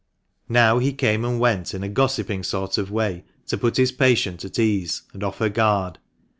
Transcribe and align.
Now 0.49 0.79
he 0.79 0.93
came 0.93 1.23
and 1.23 1.39
went 1.39 1.75
in 1.75 1.83
a 1.83 1.87
gossiping 1.87 2.41
sort 2.41 2.79
of 2.79 2.89
way, 2.89 3.23
to 3.45 3.55
put 3.55 3.77
his 3.77 3.91
patient 3.91 4.43
at 4.43 4.57
ease, 4.57 5.03
and 5.13 5.23
off 5.23 5.37
her 5.37 5.47
guard. 5.47 5.99